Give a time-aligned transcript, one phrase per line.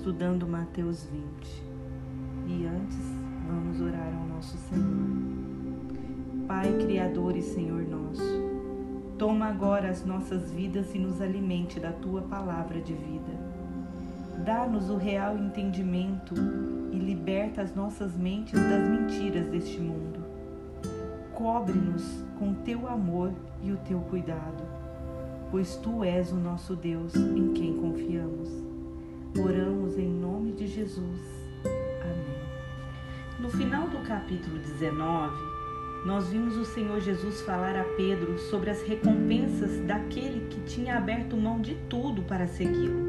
[0.00, 1.62] estudando Mateus 20.
[2.46, 2.96] E antes,
[3.46, 4.86] vamos orar ao nosso Senhor.
[6.48, 8.22] Pai, Criador e Senhor nosso,
[9.18, 13.30] toma agora as nossas vidas e nos alimente da tua palavra de vida.
[14.42, 16.32] Dá-nos o real entendimento
[16.90, 20.20] e liberta as nossas mentes das mentiras deste mundo.
[21.34, 24.64] Cobre-nos com teu amor e o teu cuidado,
[25.50, 28.69] pois tu és o nosso Deus em quem confiamos.
[30.90, 31.20] Jesus.
[32.02, 32.40] Amém.
[33.38, 35.36] No final do capítulo 19,
[36.04, 41.36] nós vimos o Senhor Jesus falar a Pedro sobre as recompensas daquele que tinha aberto
[41.36, 43.08] mão de tudo para segui-lo.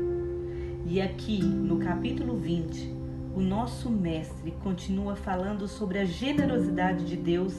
[0.85, 2.95] E aqui, no capítulo 20,
[3.35, 7.55] o nosso Mestre continua falando sobre a generosidade de Deus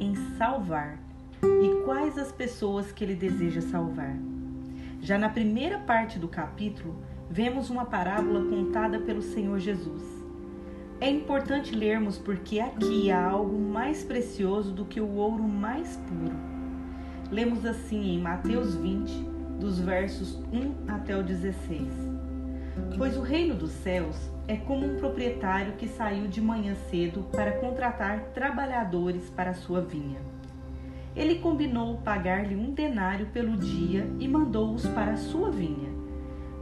[0.00, 0.98] em salvar
[1.42, 4.16] e quais as pessoas que ele deseja salvar.
[5.02, 6.96] Já na primeira parte do capítulo,
[7.30, 10.02] vemos uma parábola contada pelo Senhor Jesus.
[11.00, 16.36] É importante lermos porque aqui há algo mais precioso do que o ouro mais puro.
[17.30, 19.12] Lemos assim em Mateus 20,
[19.60, 21.86] dos versos 1 até o 16.
[22.96, 24.16] Pois o reino dos céus
[24.48, 29.80] é como um proprietário que saiu de manhã cedo para contratar trabalhadores para a sua
[29.80, 30.20] vinha.
[31.14, 35.95] Ele combinou pagar-lhe um denário pelo dia e mandou-os para a sua vinha.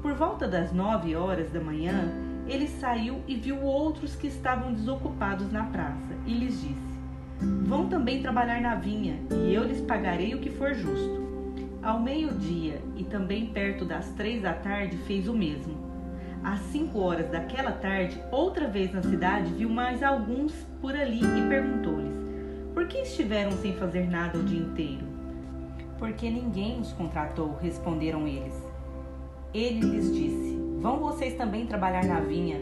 [0.05, 2.12] Por volta das nove horas da manhã,
[2.47, 6.98] ele saiu e viu outros que estavam desocupados na praça e lhes disse:
[7.62, 11.25] Vão também trabalhar na vinha, e eu lhes pagarei o que for justo.
[11.82, 15.75] Ao meio-dia e também perto das três da tarde fez o mesmo.
[16.44, 21.48] Às cinco horas daquela tarde, outra vez na cidade, viu mais alguns por ali e
[21.48, 22.14] perguntou-lhes:
[22.75, 25.06] Por que estiveram sem fazer nada o dia inteiro?
[25.98, 28.73] Porque ninguém os contratou, responderam eles.
[29.55, 32.58] Ele lhes disse: Vão vocês também trabalhar na vinha?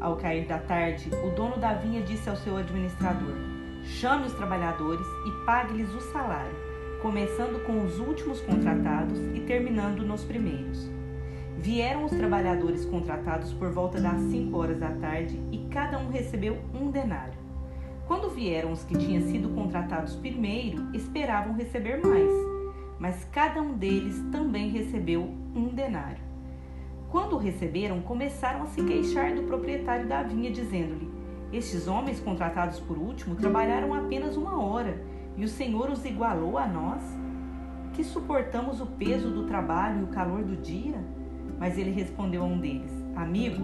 [0.00, 3.36] Ao cair da tarde, o dono da vinha disse ao seu administrador:
[3.84, 6.56] Chame os trabalhadores e pague-lhes o salário,
[7.00, 10.90] começando com os últimos contratados e terminando nos primeiros.
[11.56, 16.58] Vieram os trabalhadores contratados por volta das cinco horas da tarde e cada um recebeu
[16.74, 17.38] um denário.
[18.08, 22.32] Quando vieram os que tinham sido contratados primeiro, esperavam receber mais,
[22.98, 25.22] mas cada um deles também recebeu
[25.54, 26.23] um denário.
[27.14, 31.08] Quando o receberam, começaram a se queixar do proprietário da vinha, dizendo-lhe:
[31.52, 35.00] Estes homens contratados por último trabalharam apenas uma hora
[35.36, 37.04] e o Senhor os igualou a nós,
[37.92, 40.96] que suportamos o peso do trabalho e o calor do dia?
[41.56, 43.62] Mas ele respondeu a um deles: Amigo,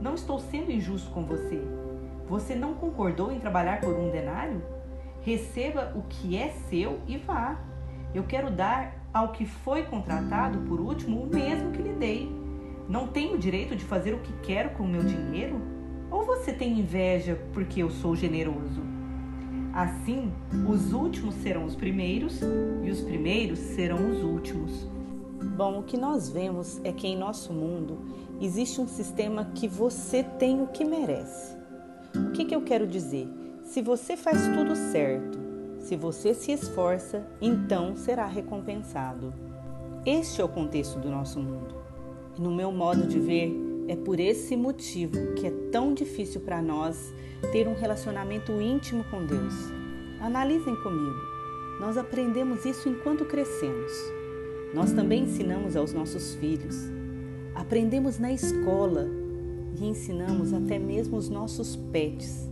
[0.00, 1.60] não estou sendo injusto com você.
[2.28, 4.62] Você não concordou em trabalhar por um denário?
[5.22, 7.58] Receba o que é seu e vá.
[8.14, 12.41] Eu quero dar ao que foi contratado por último o mesmo que lhe dei.
[12.92, 15.58] Não tenho o direito de fazer o que quero com o meu dinheiro?
[16.10, 18.82] Ou você tem inveja porque eu sou generoso?
[19.72, 20.30] Assim,
[20.68, 22.42] os últimos serão os primeiros
[22.82, 24.86] e os primeiros serão os últimos.
[25.56, 27.98] Bom, o que nós vemos é que em nosso mundo
[28.38, 31.56] existe um sistema que você tem o que merece.
[32.14, 33.26] O que, que eu quero dizer?
[33.64, 35.38] Se você faz tudo certo,
[35.78, 39.32] se você se esforça, então será recompensado.
[40.04, 41.80] Este é o contexto do nosso mundo.
[42.38, 43.54] No meu modo de ver,
[43.88, 47.12] é por esse motivo que é tão difícil para nós
[47.50, 49.54] ter um relacionamento íntimo com Deus.
[50.20, 51.20] Analisem comigo.
[51.80, 53.92] Nós aprendemos isso enquanto crescemos.
[54.72, 56.76] Nós também ensinamos aos nossos filhos.
[57.54, 59.06] Aprendemos na escola
[59.78, 62.48] e ensinamos até mesmo os nossos pets.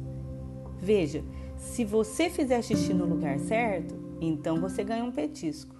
[0.78, 1.22] Veja,
[1.56, 5.74] se você fizer xixi no lugar certo, então você ganha um petisco.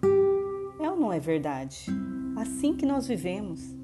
[0.81, 1.87] É ou não é verdade?
[2.37, 3.80] Assim que nós vivemos.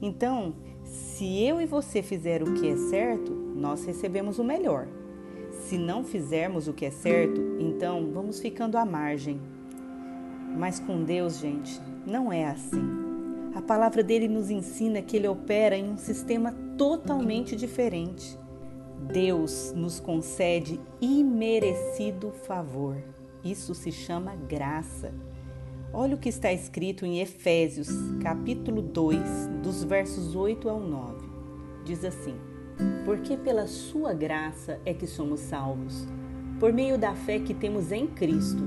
[0.00, 0.54] Então,
[0.84, 4.86] se eu e você fizer o que é certo, nós recebemos o melhor.
[5.50, 9.40] Se não fizermos o que é certo, então vamos ficando à margem.
[10.56, 12.82] Mas com Deus, gente, não é assim.
[13.54, 18.38] A palavra dele nos ensina que ele opera em um sistema totalmente diferente.
[19.12, 22.96] Deus nos concede imerecido favor.
[23.44, 25.12] Isso se chama graça.
[25.92, 27.88] Olha o que está escrito em Efésios,
[28.22, 29.20] capítulo 2,
[29.62, 31.26] dos versos 8 ao 9.
[31.82, 32.34] Diz assim:
[33.06, 36.06] Porque pela sua graça é que somos salvos,
[36.60, 38.62] por meio da fé que temos em Cristo.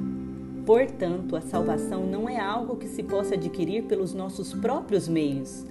[0.65, 5.65] Portanto, a salvação não é algo que se possa adquirir pelos nossos próprios meios.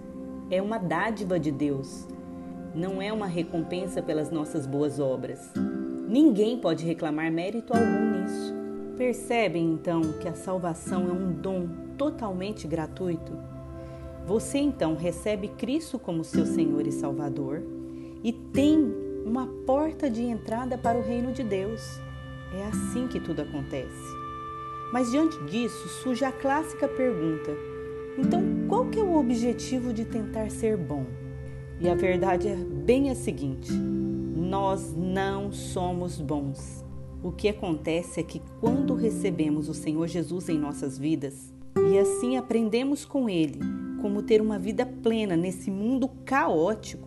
[0.50, 2.06] É uma dádiva de Deus.
[2.72, 5.52] Não é uma recompensa pelas nossas boas obras.
[6.08, 8.59] Ninguém pode reclamar mérito algum nisso.
[9.00, 11.66] Percebem então que a salvação é um dom
[11.96, 13.32] totalmente gratuito?
[14.26, 17.62] Você então recebe Cristo como seu Senhor e Salvador,
[18.22, 18.94] e tem
[19.24, 21.80] uma porta de entrada para o reino de Deus.
[22.52, 24.04] É assim que tudo acontece.
[24.92, 27.52] Mas diante disso surge a clássica pergunta:
[28.18, 31.06] então qual que é o objetivo de tentar ser bom?
[31.80, 36.79] E a verdade é bem a seguinte: nós não somos bons.
[37.22, 41.52] O que acontece é que quando recebemos o Senhor Jesus em nossas vidas
[41.90, 43.58] e assim aprendemos com Ele
[44.00, 47.06] como ter uma vida plena nesse mundo caótico,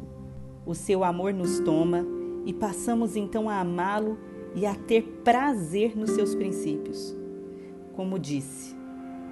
[0.66, 2.06] o seu amor nos toma
[2.46, 4.20] e passamos então a amá-lo
[4.54, 7.16] e a ter prazer nos seus princípios.
[7.94, 8.76] Como disse,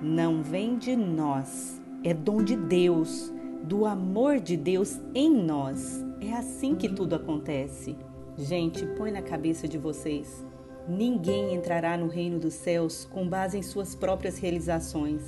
[0.01, 3.31] não vem de nós, é dom de Deus,
[3.63, 6.03] do amor de Deus em nós.
[6.19, 7.95] É assim que tudo acontece.
[8.35, 10.43] Gente, põe na cabeça de vocês.
[10.87, 15.21] Ninguém entrará no reino dos céus com base em suas próprias realizações,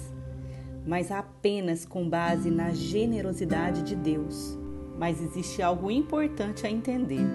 [0.86, 4.58] mas apenas com base na generosidade de Deus.
[4.98, 7.26] Mas existe algo importante a entender.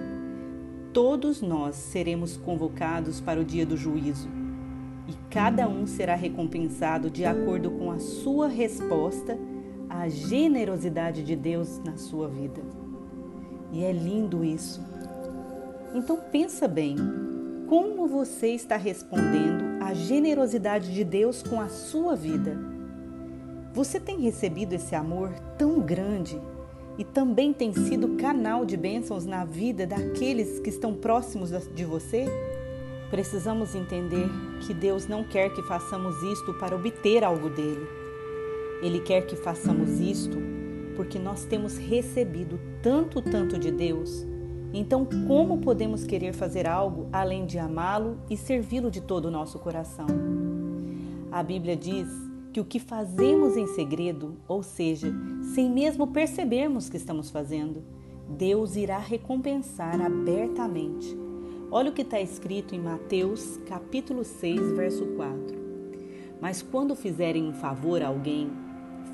[0.93, 4.27] Todos nós seremos convocados para o dia do juízo
[5.07, 9.37] e cada um será recompensado de acordo com a sua resposta
[9.89, 12.61] à generosidade de Deus na sua vida.
[13.71, 14.81] E é lindo isso.
[15.93, 16.95] Então pensa bem,
[17.69, 22.57] como você está respondendo à generosidade de Deus com a sua vida?
[23.75, 26.41] Você tem recebido esse amor tão grande
[26.97, 32.25] e também tem sido canal de bênçãos na vida daqueles que estão próximos de você?
[33.11, 34.27] Precisamos entender
[34.65, 37.87] que Deus não quer que façamos isto para obter algo dele.
[38.81, 40.39] Ele quer que façamos isto
[40.95, 44.25] porque nós temos recebido tanto, tanto de Deus.
[44.73, 49.57] Então, como podemos querer fazer algo além de amá-lo e servi-lo de todo o nosso
[49.59, 50.07] coração?
[51.31, 52.07] A Bíblia diz
[52.53, 55.11] que o que fazemos em segredo, ou seja,
[55.53, 57.83] sem mesmo percebermos que estamos fazendo,
[58.27, 61.17] Deus irá recompensar abertamente
[61.71, 65.55] Olha o que está escrito em Mateus capítulo 6, verso 4.
[66.41, 68.49] Mas quando fizerem um favor a alguém,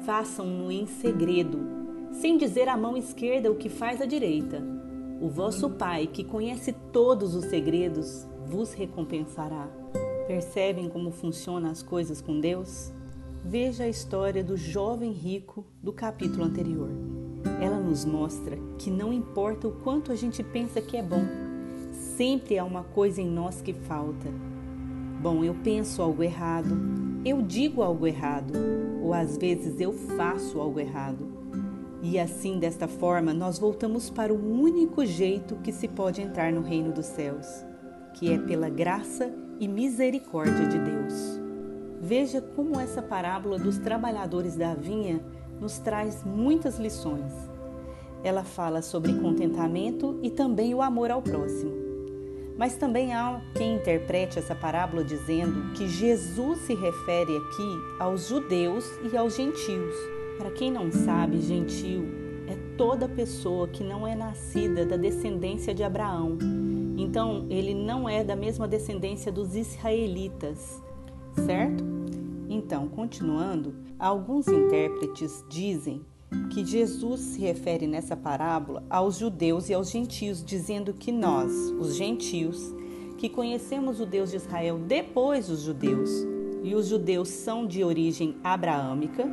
[0.05, 1.59] façam-no em segredo,
[2.13, 4.63] sem dizer à mão esquerda o que faz a direita.
[5.21, 9.67] O vosso Pai, que conhece todos os segredos, vos recompensará.
[10.27, 12.91] Percebem como funcionam as coisas com Deus?
[13.43, 16.89] Veja a história do jovem rico do capítulo anterior.
[17.61, 21.23] Ela nos mostra que não importa o quanto a gente pensa que é bom,
[22.15, 24.29] Sempre há uma coisa em nós que falta.
[25.21, 26.77] Bom, eu penso algo errado,
[27.25, 28.53] eu digo algo errado,
[29.01, 31.34] ou às vezes eu faço algo errado.
[32.07, 36.61] E assim, desta forma, nós voltamos para o único jeito que se pode entrar no
[36.61, 37.65] reino dos céus,
[38.13, 41.41] que é pela graça e misericórdia de Deus.
[41.99, 45.19] Veja como essa parábola dos trabalhadores da vinha
[45.59, 47.33] nos traz muitas lições.
[48.23, 51.73] Ela fala sobre contentamento e também o amor ao próximo.
[52.55, 58.85] Mas também há quem interprete essa parábola dizendo que Jesus se refere aqui aos judeus
[59.11, 60.14] e aos gentios.
[60.37, 62.05] Para quem não sabe, gentio
[62.47, 66.37] é toda pessoa que não é nascida da descendência de Abraão.
[66.97, 70.81] Então, ele não é da mesma descendência dos israelitas,
[71.45, 71.83] certo?
[72.49, 76.05] Então, continuando, alguns intérpretes dizem
[76.51, 81.95] que Jesus se refere nessa parábola aos judeus e aos gentios, dizendo que nós, os
[81.95, 82.73] gentios,
[83.17, 86.09] que conhecemos o Deus de Israel depois dos judeus,
[86.63, 89.27] e os judeus são de origem abraâmica,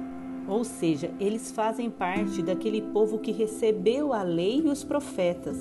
[0.49, 5.59] ou seja, eles fazem parte daquele povo que recebeu a lei e os profetas.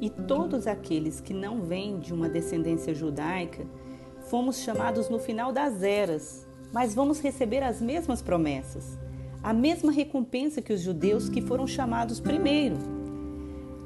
[0.00, 3.66] E todos aqueles que não vêm de uma descendência judaica,
[4.28, 8.98] fomos chamados no final das eras, mas vamos receber as mesmas promessas
[9.42, 12.76] a mesma recompensa que os judeus que foram chamados primeiro.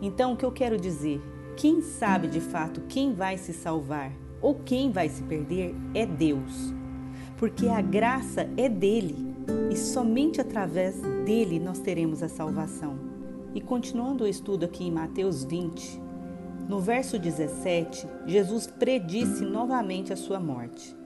[0.02, 1.21] Então, o que eu quero dizer?
[1.56, 6.75] Quem sabe de fato quem vai se salvar ou quem vai se perder é Deus.
[7.38, 9.25] Porque a graça é dele
[9.71, 12.99] e somente através dele nós teremos a salvação.
[13.55, 16.00] E continuando o estudo aqui em Mateus 20,
[16.69, 20.97] no verso 17, Jesus predisse novamente a sua morte.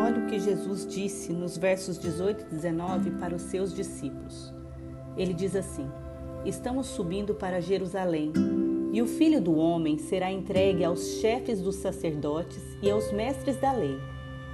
[0.00, 4.52] Olha o que Jesus disse nos versos 18 e 19 para os seus discípulos.
[5.16, 5.88] Ele diz assim:
[6.44, 8.32] Estamos subindo para Jerusalém,
[8.92, 13.72] e o filho do homem será entregue aos chefes dos sacerdotes e aos mestres da
[13.72, 13.98] lei.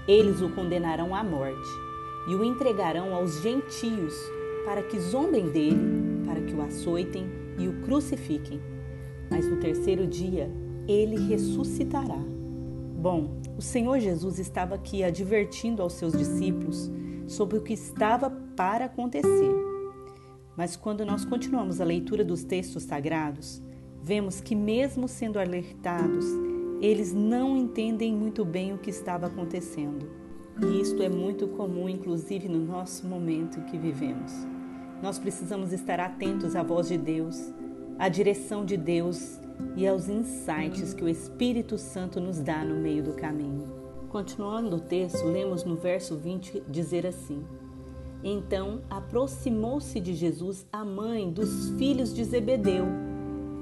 [0.07, 1.88] Eles o condenarão à morte
[2.29, 4.15] e o entregarão aos gentios
[4.65, 7.27] para que zombem dele, para que o açoitem
[7.59, 8.61] e o crucifiquem.
[9.31, 10.51] Mas no terceiro dia
[10.87, 12.19] ele ressuscitará.
[12.99, 16.91] Bom, o Senhor Jesus estava aqui advertindo aos seus discípulos
[17.27, 19.55] sobre o que estava para acontecer.
[20.57, 23.63] Mas quando nós continuamos a leitura dos textos sagrados,
[24.03, 26.27] vemos que, mesmo sendo alertados,
[26.81, 30.18] eles não entendem muito bem o que estava acontecendo.
[30.61, 34.33] E isto é muito comum, inclusive no nosso momento que vivemos.
[35.01, 37.53] Nós precisamos estar atentos à voz de Deus,
[37.97, 39.39] à direção de Deus
[39.77, 43.69] e aos insights que o Espírito Santo nos dá no meio do caminho.
[44.09, 47.45] Continuando o texto, lemos no verso 20 dizer assim:
[48.25, 52.87] Então aproximou-se de Jesus a mãe dos filhos de Zebedeu,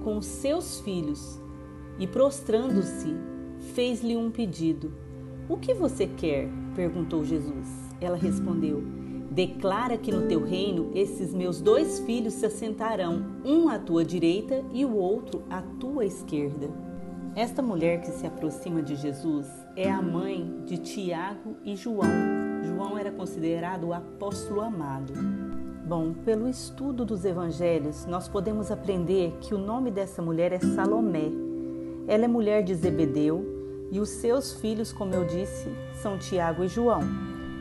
[0.02, 1.38] com seus filhos,
[1.98, 3.14] e prostrando-se,
[3.74, 4.94] fez-lhe um pedido.
[5.46, 6.48] O que você quer?
[6.76, 7.66] Perguntou Jesus.
[8.00, 8.84] Ela respondeu:
[9.30, 14.62] Declara que no teu reino esses meus dois filhos se assentarão, um à tua direita
[14.72, 16.68] e o outro à tua esquerda.
[17.34, 22.08] Esta mulher que se aproxima de Jesus é a mãe de Tiago e João.
[22.64, 25.12] João era considerado o apóstolo amado.
[25.86, 31.30] Bom, pelo estudo dos evangelhos, nós podemos aprender que o nome dessa mulher é Salomé.
[32.08, 33.55] Ela é mulher de Zebedeu
[33.90, 35.68] e os seus filhos, como eu disse,
[36.00, 37.00] são Tiago e João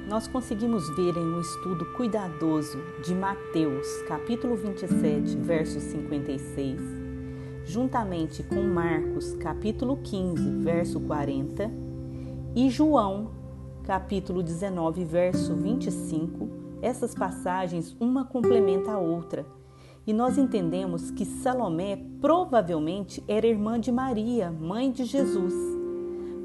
[0.07, 6.79] nós conseguimos ver em um estudo cuidadoso de Mateus, capítulo 27, verso 56,
[7.65, 11.71] juntamente com Marcos, capítulo 15, verso 40,
[12.55, 13.31] e João,
[13.83, 16.49] capítulo 19, verso 25,
[16.83, 19.43] essas passagens uma complementa a outra.
[20.05, 25.74] E nós entendemos que Salomé provavelmente era irmã de Maria, mãe de Jesus.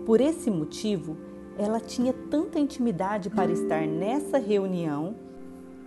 [0.05, 1.17] Por esse motivo,
[1.59, 5.15] ela tinha tanta intimidade para estar nessa reunião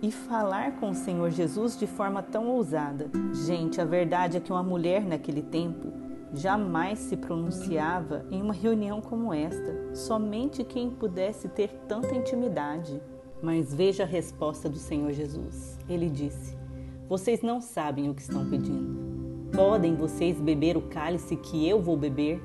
[0.00, 3.10] e falar com o Senhor Jesus de forma tão ousada.
[3.32, 5.92] Gente, a verdade é que uma mulher naquele tempo
[6.32, 13.00] jamais se pronunciava em uma reunião como esta, somente quem pudesse ter tanta intimidade.
[13.42, 15.78] Mas veja a resposta do Senhor Jesus.
[15.88, 16.56] Ele disse:
[17.08, 19.04] Vocês não sabem o que estão pedindo.
[19.54, 22.42] Podem vocês beber o cálice que eu vou beber?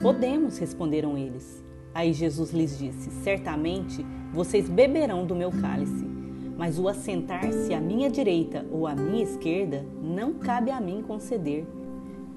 [0.00, 1.64] Podemos, responderam eles.
[1.94, 6.04] Aí Jesus lhes disse: Certamente vocês beberão do meu cálice,
[6.58, 11.66] mas o assentar-se à minha direita ou à minha esquerda não cabe a mim conceder.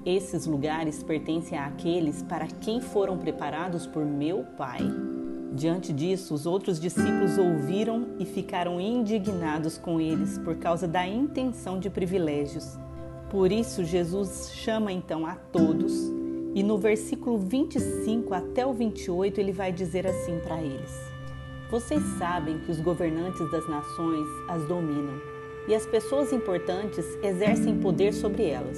[0.06, 4.80] Esses lugares pertencem àqueles para quem foram preparados por meu Pai.
[5.52, 11.80] Diante disso, os outros discípulos ouviram e ficaram indignados com eles por causa da intenção
[11.80, 12.78] de privilégios.
[13.28, 16.17] Por isso, Jesus chama então a todos
[16.58, 20.92] e no versículo 25 até o 28 ele vai dizer assim para eles:
[21.70, 25.20] Vocês sabem que os governantes das nações as dominam
[25.68, 28.76] e as pessoas importantes exercem poder sobre elas.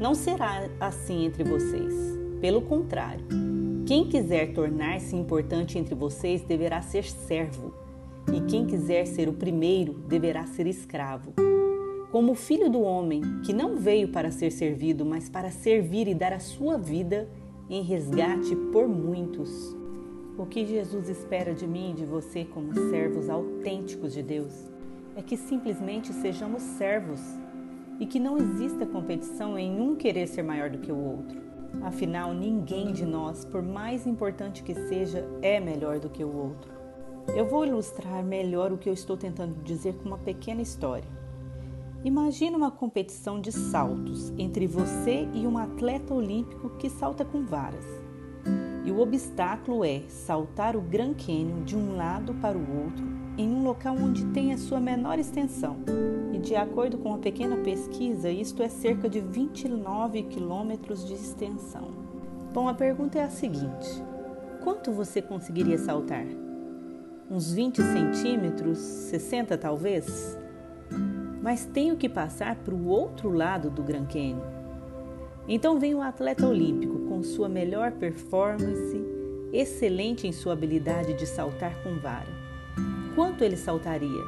[0.00, 1.92] Não será assim entre vocês.
[2.40, 3.26] Pelo contrário,
[3.84, 7.74] quem quiser tornar-se importante entre vocês deverá ser servo,
[8.32, 11.34] e quem quiser ser o primeiro deverá ser escravo
[12.10, 16.14] como o filho do homem, que não veio para ser servido, mas para servir e
[16.14, 17.28] dar a sua vida
[17.68, 19.76] em resgate por muitos.
[20.38, 24.52] O que Jesus espera de mim e de você, como servos autênticos de Deus,
[25.16, 27.20] é que simplesmente sejamos servos
[27.98, 31.40] e que não exista competição em um querer ser maior do que o outro.
[31.82, 36.70] Afinal, ninguém de nós, por mais importante que seja, é melhor do que o outro.
[37.34, 41.08] Eu vou ilustrar melhor o que eu estou tentando dizer com uma pequena história.
[42.06, 47.84] Imagine uma competição de saltos entre você e um atleta olímpico que salta com varas.
[48.84, 53.04] E o obstáculo é saltar o Grand Canyon de um lado para o outro
[53.36, 55.78] em um local onde tem a sua menor extensão.
[56.32, 61.88] E de acordo com uma pequena pesquisa, isto é cerca de 29 quilômetros de extensão.
[62.54, 64.00] Bom, a pergunta é a seguinte:
[64.62, 66.24] quanto você conseguiria saltar?
[67.28, 70.38] Uns 20 centímetros, 60 talvez?
[71.46, 74.40] Mas tenho que passar para o outro lado do Grand Canyon.
[75.46, 79.00] Então vem o atleta olímpico com sua melhor performance,
[79.52, 82.26] excelente em sua habilidade de saltar com vara.
[83.14, 84.24] Quanto ele saltaria?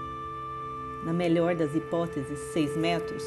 [1.05, 3.25] Na melhor das hipóteses, 6 metros.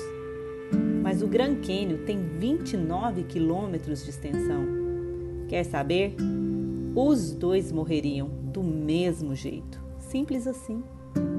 [1.03, 4.67] Mas o Grand Canyon tem 29 quilômetros de extensão.
[5.49, 6.15] Quer saber?
[6.95, 9.83] Os dois morreriam do mesmo jeito.
[9.99, 10.81] Simples assim.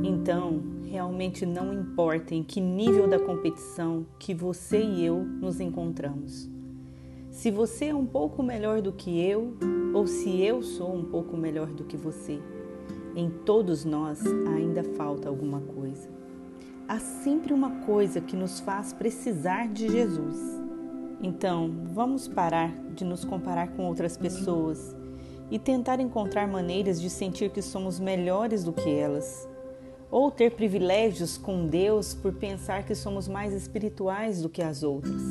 [0.02, 6.50] Então, realmente não importa em que nível da competição que você e eu nos encontramos.
[7.30, 9.56] Se você é um pouco melhor do que eu,
[9.94, 12.40] ou se eu sou um pouco melhor do que você,
[13.14, 14.20] em todos nós
[14.54, 16.08] ainda falta alguma coisa.
[16.88, 20.36] Há sempre uma coisa que nos faz precisar de Jesus.
[21.22, 24.96] Então, vamos parar de nos comparar com outras pessoas
[25.48, 29.48] e tentar encontrar maneiras de sentir que somos melhores do que elas
[30.12, 35.22] ou ter privilégios com Deus por pensar que somos mais espirituais do que as outras.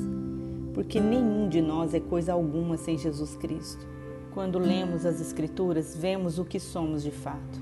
[0.73, 3.85] porque nenhum de nós é coisa alguma sem Jesus Cristo.
[4.33, 7.59] Quando lemos as Escrituras, vemos o que somos de fato.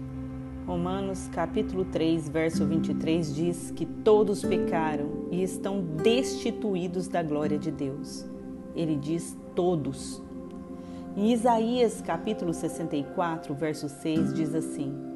[0.67, 7.71] Romanos capítulo 3, verso 23 diz que todos pecaram e estão destituídos da glória de
[7.71, 8.25] Deus.
[8.75, 10.21] Ele diz todos.
[11.17, 15.08] Em Isaías capítulo 64, verso 6 diz assim: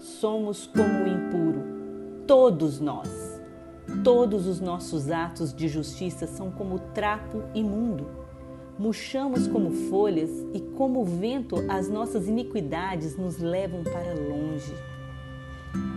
[0.00, 1.62] Somos como o impuro,
[2.26, 3.38] todos nós.
[4.02, 8.06] Todos os nossos atos de justiça são como trapo imundo.
[8.78, 14.72] Murchamos como folhas e, como vento, as nossas iniquidades nos levam para longe.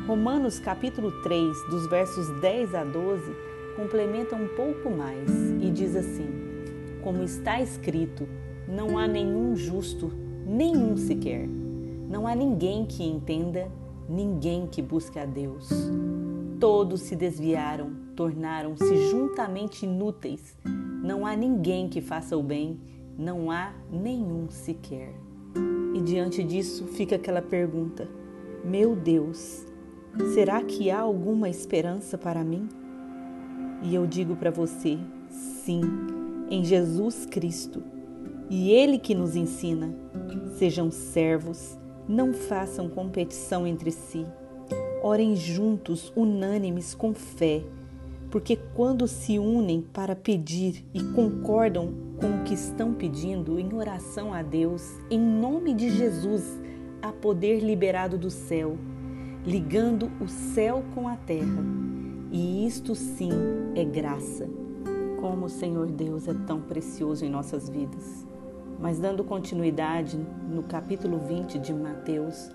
[0.06, 3.24] Romanos capítulo 3, dos versos 10 a 12,
[3.78, 5.30] complementa um pouco mais
[5.62, 6.28] e diz assim:
[7.02, 8.28] Como está escrito,
[8.68, 10.12] não há nenhum justo,
[10.46, 11.48] nenhum sequer.
[12.10, 13.72] Não há ninguém que entenda,
[14.08, 15.70] ninguém que busque a Deus.
[16.60, 20.58] Todos se desviaram, tornaram-se juntamente inúteis.
[21.04, 22.80] Não há ninguém que faça o bem,
[23.18, 25.14] não há nenhum sequer.
[25.94, 28.08] E diante disso fica aquela pergunta:
[28.64, 29.66] Meu Deus,
[30.34, 32.70] será que há alguma esperança para mim?
[33.84, 34.98] E eu digo para você:
[35.30, 35.82] sim,
[36.50, 37.84] em Jesus Cristo.
[38.50, 39.94] E Ele que nos ensina:
[40.58, 44.26] sejam servos, não façam competição entre si
[45.04, 47.62] Orem juntos, unânimes, com fé,
[48.32, 54.34] porque quando se unem para pedir e concordam com o que estão pedindo em oração
[54.34, 56.58] a Deus, em nome de Jesus,
[57.02, 58.78] há poder liberado do céu,
[59.46, 61.62] ligando o céu com a terra.
[62.32, 63.32] E isto sim
[63.76, 64.50] é graça.
[65.20, 68.33] Como o Senhor Deus é tão precioso em nossas vidas.
[68.84, 72.52] Mas dando continuidade no capítulo 20 de Mateus,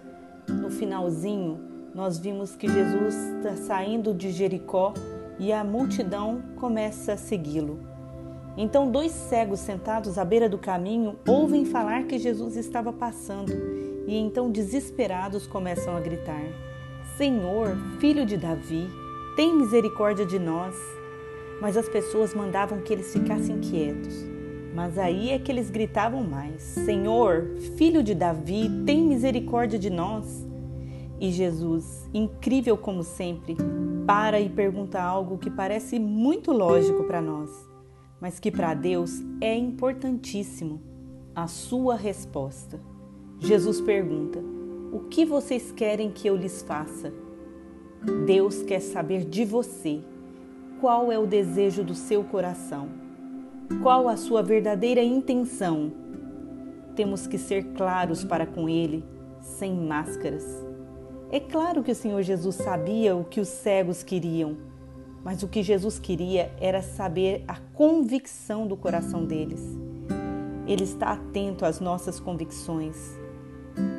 [0.47, 1.59] no finalzinho,
[1.95, 4.93] nós vimos que Jesus está saindo de Jericó
[5.39, 7.81] e a multidão começa a segui-lo.
[8.59, 13.51] Então, dois cegos sentados à beira do caminho ouvem falar que Jesus estava passando
[14.07, 16.45] e então, desesperados, começam a gritar:
[17.17, 18.87] Senhor, filho de Davi,
[19.35, 20.77] tem misericórdia de nós.
[21.59, 24.38] Mas as pessoas mandavam que eles ficassem quietos.
[24.74, 30.46] Mas aí é que eles gritavam mais: Senhor, filho de Davi, tem misericórdia de nós.
[31.20, 33.57] E Jesus, incrível como sempre,
[34.07, 37.50] para e pergunta algo que parece muito lógico para nós,
[38.20, 40.81] mas que para Deus é importantíssimo:
[41.35, 42.81] a sua resposta.
[43.40, 44.40] Jesus pergunta:
[44.92, 47.12] O que vocês querem que eu lhes faça?
[48.26, 50.00] Deus quer saber de você.
[50.81, 53.08] Qual é o desejo do seu coração?
[53.83, 55.92] Qual a sua verdadeira intenção?
[56.96, 59.04] Temos que ser claros para com Ele,
[59.40, 60.68] sem máscaras
[61.31, 64.57] é claro que o Senhor Jesus sabia o que os cegos queriam,
[65.22, 69.61] mas o que Jesus queria era saber a convicção do coração deles.
[70.66, 72.96] Ele está atento às nossas convicções,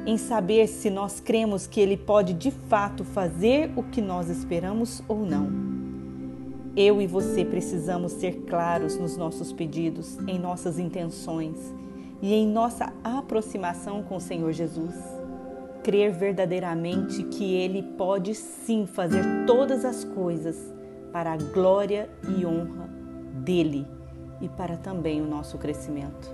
[0.08, 5.03] em saber se nós cremos que Ele pode de fato fazer o que nós esperamos
[5.08, 5.68] ou não.
[6.82, 11.58] Eu e você precisamos ser claros nos nossos pedidos, em nossas intenções
[12.22, 14.96] e em nossa aproximação com o Senhor Jesus
[15.84, 20.74] crer verdadeiramente que Ele pode sim fazer todas as coisas
[21.12, 22.89] para a glória e honra
[23.44, 23.86] dele
[24.39, 26.34] e para também o nosso crescimento.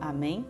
[0.00, 0.46] Amém?